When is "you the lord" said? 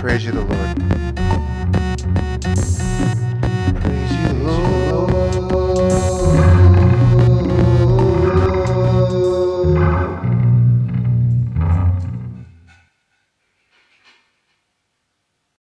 0.24-0.97